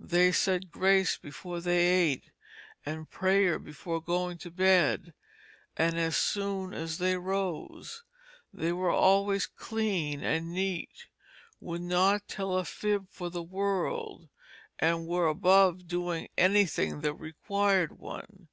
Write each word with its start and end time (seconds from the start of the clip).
They 0.00 0.32
said 0.32 0.72
Grace 0.72 1.16
before 1.16 1.60
they 1.60 1.86
ate, 2.08 2.32
and 2.84 3.08
Prayer 3.08 3.60
before 3.60 4.02
going 4.02 4.36
to 4.38 4.50
bed 4.50 5.14
and 5.76 5.96
as 5.96 6.16
soon 6.16 6.74
as 6.74 6.98
they 6.98 7.16
rose. 7.16 8.02
They 8.52 8.72
were 8.72 8.90
always 8.90 9.46
clean 9.46 10.20
and 10.20 10.52
neat, 10.52 11.06
would 11.60 11.82
not 11.82 12.26
tell 12.26 12.56
a 12.56 12.64
Fib 12.64 13.06
for 13.08 13.30
the 13.30 13.44
World, 13.44 14.28
and 14.80 15.06
were 15.06 15.28
above 15.28 15.86
doing 15.86 16.26
any 16.36 16.66
Thing 16.66 17.02
that 17.02 17.14
required 17.14 18.00
one. 18.00 18.48